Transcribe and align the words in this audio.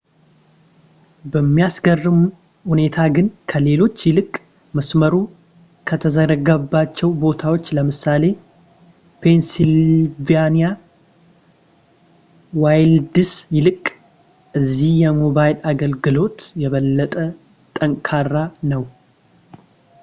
በሚያስገርም 1.33 2.21
ሁኔታ 2.69 2.95
ግን 3.15 3.25
ከሌሎች 3.51 3.97
ይልቅ 4.07 4.31
መሥመሩ 4.77 5.13
ከተዘረጋባቸው 5.89 7.09
ቦታዎች 7.23 7.67
ለምሳሌ 7.77 8.23
ፔንስይልቫኒያ 9.23 10.69
ዋይልድስ 12.63 13.33
ይልቅ 13.57 13.83
እዚህ 14.61 14.93
የሞባይል 15.05 15.59
አገልግሎት 15.73 16.39
የበለጠ 16.63 17.15
ጠንካራ 17.79 18.33
ነው 18.73 18.85